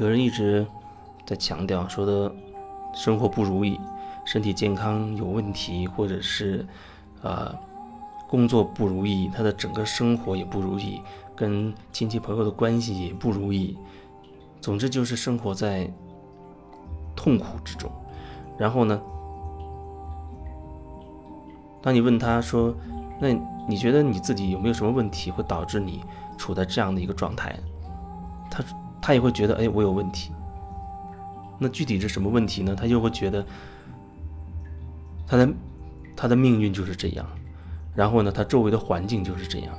[0.00, 0.66] 有人一直
[1.26, 2.34] 在强调说的，
[2.94, 3.78] 生活不如意，
[4.24, 6.66] 身体健康有问题，或者是，
[7.20, 7.54] 呃，
[8.26, 11.02] 工作不如意，他的整个生活也不如意，
[11.36, 13.76] 跟亲戚朋友的关系也不如意，
[14.58, 15.92] 总之就是生活在
[17.14, 17.92] 痛苦之中。
[18.56, 18.98] 然后呢，
[21.82, 22.74] 当你问他说，
[23.20, 23.28] 那
[23.68, 26.02] 你觉得你自己有没有什么问题会导致你
[26.38, 27.54] 处在这样的一个状态？
[29.00, 30.32] 他也会觉得，哎，我有问题。
[31.58, 32.74] 那具体是什么问题呢？
[32.74, 33.44] 他就会觉得，
[35.26, 35.48] 他的
[36.16, 37.26] 他的命运就是这样，
[37.94, 39.74] 然后呢，他周围的环境就是这样，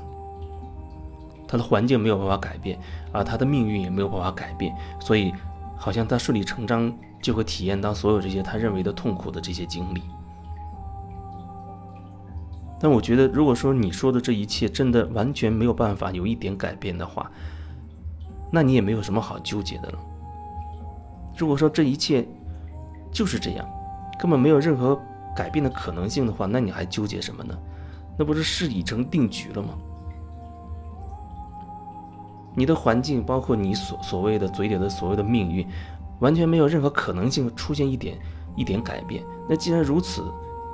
[1.48, 2.78] 他的环境没有办法改变，
[3.12, 5.34] 啊，他的命运也没有办法改变，所以
[5.76, 10.04] 好像他顺理成章就会体验到所有这些他认为的痛苦的这些经历。
[12.80, 17.30] 但我觉得，如果说你说的这一切真的完全没有办法有一点改变的话，
[18.52, 20.00] 那你也没有什么好纠结的了。
[21.38, 22.28] 如果说这一切
[23.12, 23.66] 就是这样，
[24.20, 25.00] 根本没有任何
[25.36, 27.58] 改变的可能性的话，那你还纠结什么呢？
[28.18, 29.70] 那不是事已成定局了吗？
[32.54, 35.66] 你的环境，包括你所所谓的嘴里的所谓的命运，
[36.20, 38.20] 完全没有任何可能性出现一点
[38.58, 39.24] 一点改变。
[39.48, 40.22] 那既然如此，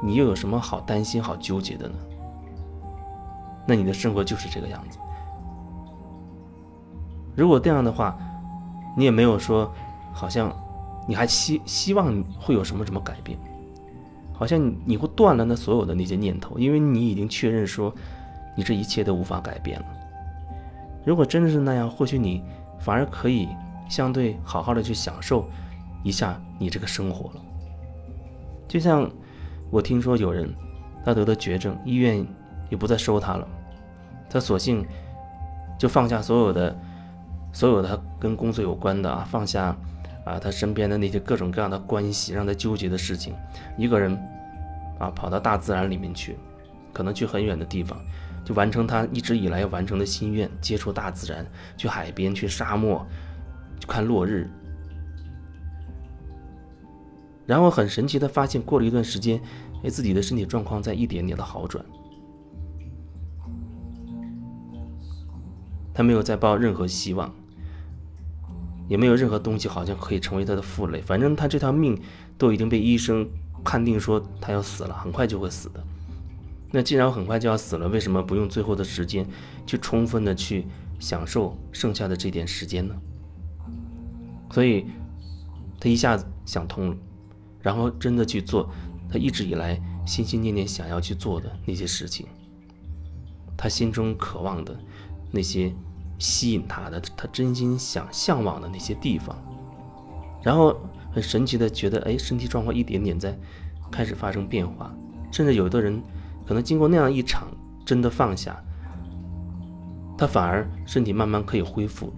[0.02, 1.96] 你又有什么好担心、好纠结的呢？
[3.68, 4.98] 那你的生活就是这个样子。
[7.38, 8.18] 如果这样的话，
[8.96, 9.72] 你也没有说，
[10.12, 10.52] 好像
[11.08, 13.38] 你还希希望会有什么什么改变，
[14.34, 17.94] 好像你会断了那所有的那些念头，因为你已经确认说，
[18.56, 19.86] 你这一切都无法改变了。
[21.06, 22.44] 如果真的是那样，或许你
[22.80, 23.48] 反而可以
[23.88, 25.48] 相对好好的去享受
[26.04, 27.42] 一下你这个生活了。
[28.68, 29.08] 就像
[29.70, 30.52] 我听说有人
[31.06, 32.26] 他得了绝症，医院
[32.72, 33.48] 也不再收他了，
[34.28, 34.84] 他索性
[35.78, 36.76] 就放下所有的。
[37.52, 39.76] 所有他跟工作有关的啊，放下
[40.26, 43.34] 啊，他身边的那些各种各样的关系，让他纠结的事情，
[43.78, 44.16] 一个人
[45.00, 46.38] 啊，跑到大自然里面去，
[46.94, 48.00] 可能去很远的地方，
[48.46, 51.46] 就完成他一直以来要完成的心愿，接触大自然，
[51.76, 53.06] 去海边，去沙漠，
[53.80, 54.50] 去看落日。
[57.46, 59.42] 然后很神奇的发现，过了一段时间，
[59.84, 61.84] 哎，自己的身体状况在一点点的好转。
[65.94, 67.34] 他没有再抱任何希望，
[68.88, 71.02] 也没有任何东西好像可以成为他的负累。
[71.02, 72.00] 反正他这条命
[72.38, 73.28] 都已经被医生
[73.64, 75.84] 判定说他要死了，很快就会死的。
[76.72, 79.26] 那既然很快就要死了，为什么不用最后的时间
[79.66, 80.66] 去充分的去
[81.00, 82.96] 享受剩下的这点时间呢？
[84.52, 84.86] 所以，
[85.80, 86.98] 他一下子想通了，
[87.62, 88.70] 然后真的去做
[89.10, 92.26] 他一直以来心心念念想要去做的那些事情，
[93.58, 94.78] 他心中渴望的
[95.32, 95.74] 那些。
[96.20, 99.36] 吸引他的，他真心想向往的那些地方，
[100.42, 100.76] 然后
[101.12, 103.38] 很神奇的觉得，哎，身体状况一点点在
[103.92, 104.96] 开始发生变化，
[105.32, 106.02] 甚至有的人
[106.46, 107.48] 可能经过那样一场
[107.86, 108.62] 真的放下，
[110.18, 112.12] 他反而身体慢慢可以恢复，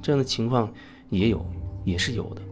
[0.00, 0.72] 这样的情况
[1.10, 1.44] 也有，
[1.84, 2.42] 也是有的。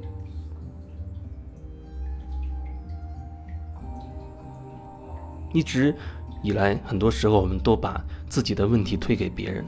[5.55, 5.95] 一直
[6.43, 9.65] 以来，很多时候我们都把自己的问题推给别人。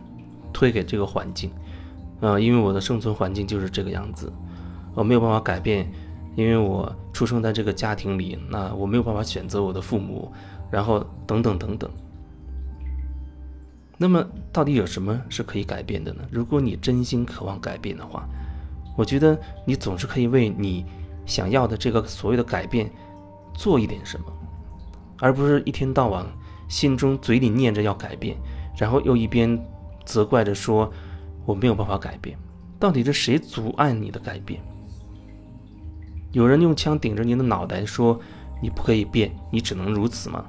[0.54, 1.50] 推给这个环境，
[2.20, 4.32] 啊，因为我的生存环境就是这个样子，
[4.94, 5.87] 我没有办法改变，
[6.37, 10.32] 因为我出生在这个家庭里，那我没有办法选择我的父母，
[10.70, 11.91] 然后等等等等。
[13.98, 16.22] 那么，到底有什么是可以改变的呢？
[16.31, 18.26] 如果你真心渴望改变的话，
[18.97, 20.86] 我觉得你总是可以为你
[21.26, 22.88] 想要的这个所谓的改变
[23.54, 24.26] 做一点什么，
[25.19, 26.25] 而不是一天到晚
[26.69, 28.36] 心中嘴里念着要改变，
[28.78, 29.60] 然后又一边。
[30.04, 30.92] 责怪着说
[31.47, 32.38] ：“我没有办法改变，
[32.78, 34.60] 到底是谁阻碍你的改变？
[36.32, 38.19] 有人用枪顶着你的脑袋说
[38.62, 40.44] ：‘你不可以变，你只能如此吗？’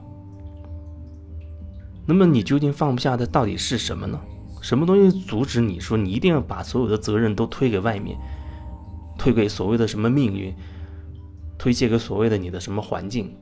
[2.08, 4.20] 那么你究竟放不下的到底是什么呢？
[4.62, 8.18] 什么东西阻止你说你一定要把所有的责任都推给外面，
[9.18, 10.54] 推给所谓的什么命运，
[11.58, 13.36] 推卸给所谓的你的什么环境？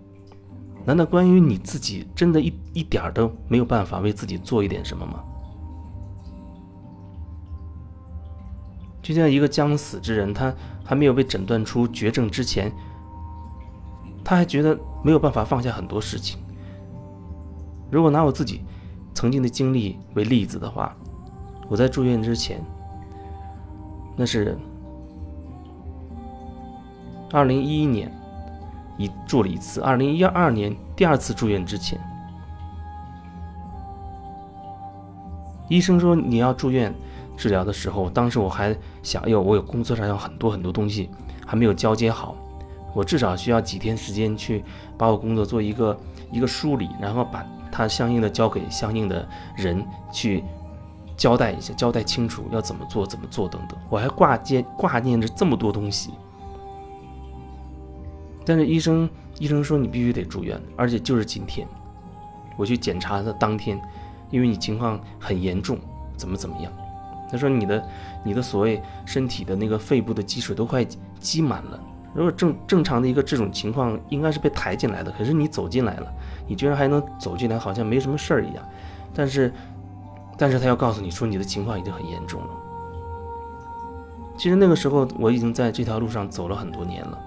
[0.86, 5.24] 难道关于你自己真的一一点都没有办法为自己做一点什么吗？”
[9.04, 10.52] 就像一个将死之人，他
[10.82, 12.72] 还没有被诊断出绝症之前，
[14.24, 16.40] 他还觉得没有办法放下很多事情。
[17.92, 18.62] 如果拿我自己
[19.14, 20.96] 曾经的经历为例子的话，
[21.68, 22.64] 我在住院之前，
[24.16, 24.58] 那是
[27.32, 28.10] 二零一一年
[28.98, 32.00] 一住了一次，二零一二年第二次住院之前，
[35.68, 36.96] 医生说你要住院。
[37.36, 41.10] 治疗的时候，当时我还想，哎呦，我有工作上有很多很多东西
[41.46, 42.36] 还没有交接好，
[42.94, 44.64] 我至少需要几天时间去
[44.98, 45.98] 把我工作做一个
[46.32, 49.28] 一个梳理，然后把它相应的交给相应的
[49.58, 50.44] 人去
[51.18, 53.78] 交代一下，交代清楚要怎么做，怎么做等等。
[53.90, 56.12] 我还挂接挂念着这么多东西，
[58.46, 59.10] 但是医生
[59.40, 61.68] 医生说你必须得住院，而且就是今天。
[62.56, 63.82] 我去检查的当天，
[64.30, 65.80] 因为你情况很严重，
[66.16, 66.72] 怎么怎么样？
[67.34, 67.84] 他说你的
[68.24, 70.86] 你的所谓身体的那个肺部的积水都快
[71.20, 71.80] 积满了。
[72.14, 76.14] 如果正正常的一个这种情况，应该是被抬进来的，可是你走进来了，
[76.48, 78.64] 你居然还能走进来，好像没什么事儿一样。
[79.16, 79.52] 但是，
[80.38, 82.50] 但是他要告诉你说你的情况已经很严重了。
[84.38, 87.18] 其实那个时候我已经在这条路上走了很多年了，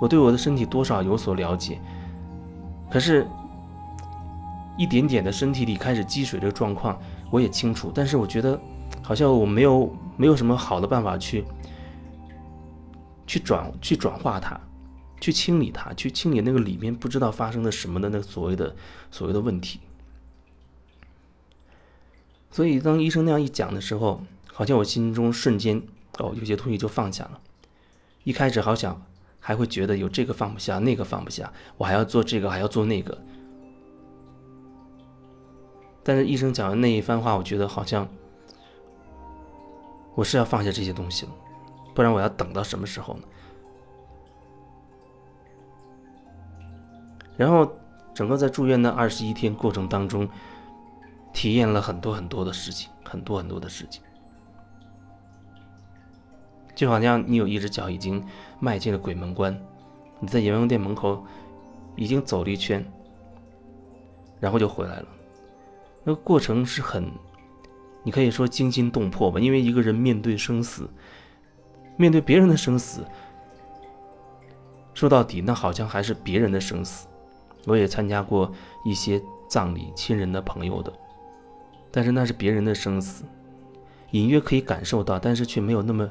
[0.00, 1.78] 我对我的身体多少有所了解，
[2.90, 3.24] 可是。
[4.76, 6.98] 一点点的身体里开始积水的状况，
[7.30, 8.60] 我也清楚，但是我觉得
[9.02, 11.44] 好像我没有没有什么好的办法去
[13.26, 14.58] 去转去转化它，
[15.20, 18.74] 去清理它，去清理那个里面不知道发生了什么的那个所谓的
[19.10, 19.80] 所谓的问题。
[22.50, 24.20] 所以当医生那样一讲的时候，
[24.52, 25.80] 好像我心中瞬间
[26.18, 27.40] 哦有些东西就放下了。
[28.24, 29.00] 一开始好像
[29.38, 33.16] 还会觉得有这个放不下，那个放不下，我还要做这个，还要做那个。
[36.02, 38.08] 但是医生讲的那一番话，我觉得好像
[40.14, 41.32] 我是要放下这些东西了，
[41.94, 43.22] 不然我要等到什么时候呢？
[47.36, 47.70] 然后
[48.12, 50.28] 整个在住院的二十一天过程当中，
[51.32, 54.02] 体验了很多很多的事情，很多很多的事情，
[56.74, 58.22] 就好像你有一只脚已经
[58.58, 59.58] 迈进了鬼门关，
[60.18, 61.24] 你在阎王殿门口
[61.96, 62.84] 已经走了一圈，
[64.38, 65.06] 然后就回来了。
[66.02, 67.10] 那个过程是很，
[68.02, 70.88] 你可以说惊心动魄吧，因为一个人面对生死，
[71.96, 73.04] 面对别人的生死，
[74.94, 77.06] 说到底，那好像还是别人的生死。
[77.66, 78.50] 我也参加过
[78.86, 80.90] 一些葬礼，亲人的朋友的，
[81.90, 83.24] 但是那是别人的生死，
[84.12, 86.08] 隐约可以感受到，但是却没有那么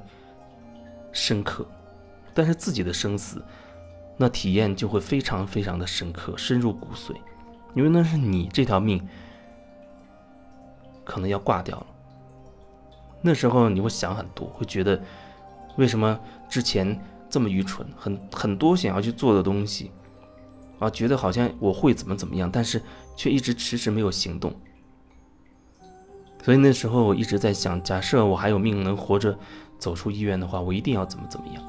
[1.12, 1.66] 深刻。
[2.36, 3.44] 但是自己的生死，
[4.16, 7.16] 那体验就会非常非常的深刻，深入骨髓，
[7.74, 9.02] 因为那是你这条命。
[11.10, 11.86] 可能要挂掉了。
[13.22, 15.02] 那时候你会想很多，会觉得
[15.76, 16.18] 为什么
[16.48, 16.98] 之前
[17.28, 19.92] 这么愚蠢，很很多想要去做的东西
[20.78, 22.82] 啊，觉得好像我会怎么怎么样，但是
[23.18, 24.54] 却一直迟迟没有行动。
[26.44, 29.38] 所以那时候我一直在想，假设我还有命能活着
[29.78, 31.64] 走出医院的话，我一定要怎么怎么样。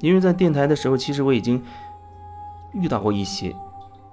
[0.00, 1.62] 因为在电台的时候，其实我已经
[2.72, 3.54] 遇到过一些。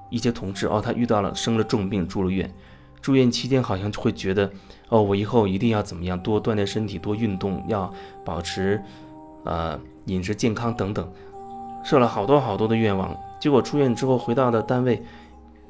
[0.10, 2.52] 一些同志哦，他遇到了生了重病住了院，
[3.02, 4.52] 住院期间好像就会觉得
[4.90, 7.94] 哦，我以后一定要怎么样，多锻炼身体，多运动，要
[8.26, 8.82] 保持
[9.46, 11.12] 呃饮食健康等等，
[11.84, 13.16] 设了好多好多的愿望。
[13.40, 15.02] 结果出院之后回到了单位，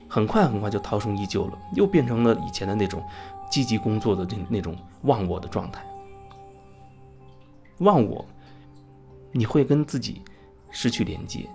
[0.08, 3.04] 很快很快就涛声依旧了，又变成了以前的那种
[3.52, 5.84] 积极工作的那那种忘我的状态。
[7.80, 8.26] 忘我，
[9.32, 10.22] 你会跟自己
[10.72, 11.48] 失去连接。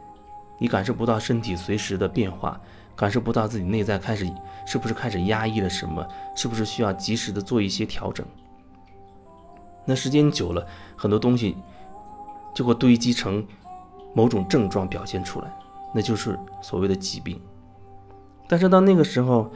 [0.58, 2.60] 你感受不到身体随时的变化，
[2.94, 4.30] 感受不到自己内在开始
[4.66, 8.24] 是不是开始压抑了什么，是不是需要及时的做一些调整。
[9.84, 11.56] 那时间久了，很多东西
[12.54, 13.46] 就会堆积成
[14.14, 15.52] 某种症状表现出来，
[15.92, 17.38] 那就是所谓的疾病。
[18.48, 19.50] 但是到那个时候，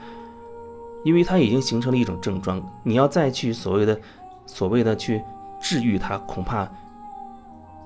[1.04, 3.98] 因为它已经形成了一种症状，你要再去所谓的
[4.46, 5.22] 所谓的去
[5.60, 6.68] 治愈它，恐怕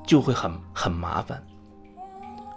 [0.04, 1.40] 就会很很麻烦。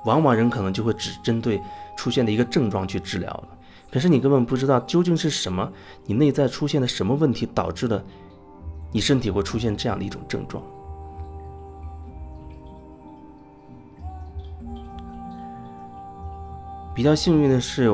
[0.06, 1.62] 往往人可能就会只针对
[1.98, 3.48] 出现的一个症状去治疗了，
[3.92, 5.72] 可是你根本不知道究竟是什么，
[6.06, 8.04] 你内在出现的什么问题导致了
[8.92, 10.64] 你身体会出现这样的一种症状。
[16.94, 17.90] 比较幸运的是，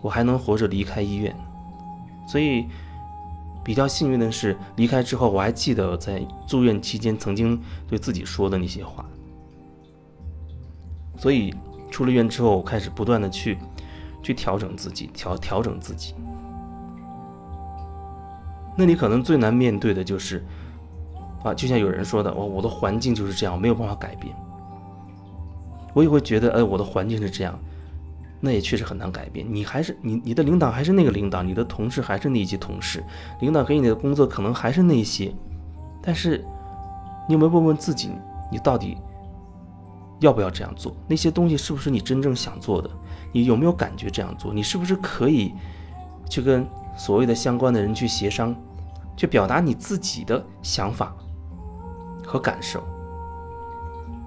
[0.00, 1.36] 我还能活着离开医院，
[2.26, 2.64] 所以
[3.62, 9.01] 比较幸运的是，离开之后我还记得在住院期间曾经对自己说的那些话。
[11.22, 11.54] 所以
[11.88, 13.56] 出了院之后，我开始不断的去，
[14.24, 16.16] 去调整自己，调调整自己。
[18.76, 20.44] 那你可能最难面对的就是，
[21.44, 24.34] 啊，就像有人说的，我我的环境就是这样，没有办法改变。
[25.94, 27.56] 我也会觉得，哎，我的环境是这样，
[28.40, 29.46] 那也确实很难改变。
[29.48, 33.00] 你还是你，你的领导还是那个领导，你的同事还是那一些同事，
[33.40, 35.32] 领导给你的工作可能还是那些，
[36.02, 36.44] 但是，
[37.28, 38.10] 你有没有问问自己，
[38.50, 38.98] 你到底？
[40.22, 40.96] 要不要这样做？
[41.06, 42.88] 那些东西是不是你真正想做的？
[43.32, 44.54] 你有没有感觉这样做？
[44.54, 45.52] 你是不是可以
[46.30, 48.54] 去跟所谓的相关的人去协商，
[49.16, 51.14] 去表达你自己的想法
[52.24, 52.82] 和感受。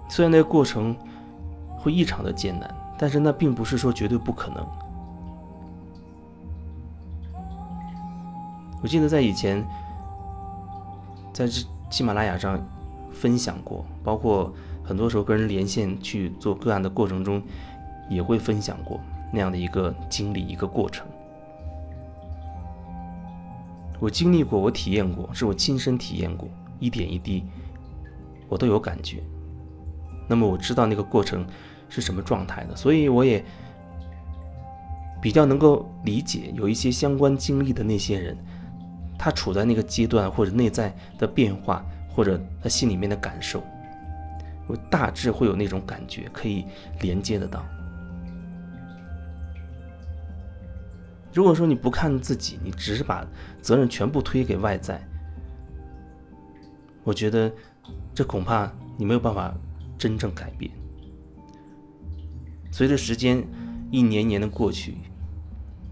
[0.09, 0.95] 虽然那个过程
[1.77, 4.67] 会异常的艰难，但是那并不是说绝对不可能。
[8.81, 9.65] 我记得在以前，
[11.33, 11.47] 在
[11.89, 12.59] 喜马拉雅上
[13.11, 14.53] 分享过，包括
[14.85, 17.41] 很多时候跟人连线去做个案的过程中，
[18.09, 18.99] 也会分享过
[19.33, 21.05] 那样的一个经历、一个过程。
[23.99, 26.47] 我经历过，我体验过，是我亲身体验过，
[26.79, 27.43] 一点一滴，
[28.47, 29.23] 我都有感觉。
[30.27, 31.45] 那么我知道那个过程
[31.87, 33.43] 是什么状态的，所以我也
[35.21, 38.37] 比较能够理解有一些相关经历的那些人，
[39.17, 43.63] 他处在那个阶段或者内在的变化，或者他心里面的感受，
[44.67, 46.65] 我大致会有那种感觉，可以
[47.01, 47.65] 连接得到。
[51.33, 53.27] 如果说你不看自己，你只是把
[53.61, 55.05] 责任全部推给外在，
[57.03, 57.51] 我觉得
[58.13, 59.53] 这恐怕你没有办法
[59.97, 60.71] 真正改变。
[62.71, 63.45] 随着时间
[63.91, 64.95] 一年年的过去，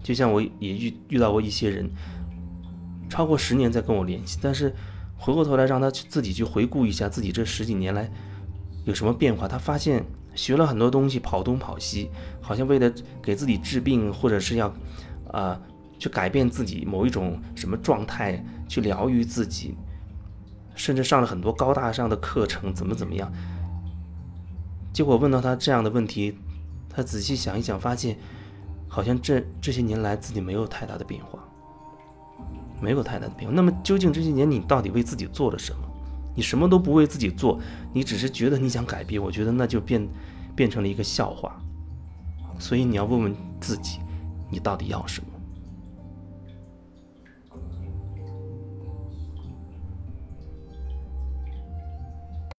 [0.02, 1.90] 就像我也遇遇到过一些人，
[3.08, 4.74] 超过十年在跟我联系，但是
[5.16, 8.10] 回过头来让他去自己去回顾一下自己这十几年来
[8.84, 12.10] 有什么变化，他发现学了很多东西，跑东跑西，
[12.40, 14.72] 好像为了给自己治病，或者是要。
[15.32, 15.60] 啊，
[15.98, 19.74] 去改变自己某一种什么状态，去疗愈自己，
[20.76, 23.32] 甚至上了很多高大上的课程，怎么怎么样？
[24.92, 26.38] 结果问到他这样的问题，
[26.88, 28.16] 他仔细想一想，发现
[28.86, 31.40] 好像这这些年来自己没有太大的变化，
[32.80, 33.56] 没有太大的变化。
[33.56, 35.78] 那么究竟这些年你到底为自己做了什么？
[36.34, 37.60] 你什么都不为自己做，
[37.92, 40.08] 你只是觉得你想改变，我觉得那就变
[40.54, 41.60] 变成了一个笑话。
[42.58, 43.98] 所以你要问问自己。
[44.50, 45.26] 你到底要什么？